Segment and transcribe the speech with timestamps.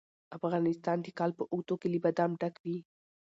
[0.37, 2.77] افغانستان د کال په اوږدو کې له بادام ډک وي.